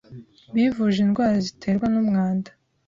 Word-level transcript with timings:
bivuje 0.53 0.97
indwara 1.05 1.37
ziterwa 1.45 1.85
n’umwanda 1.89 2.49